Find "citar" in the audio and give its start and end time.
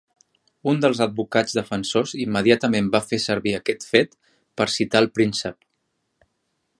4.79-5.03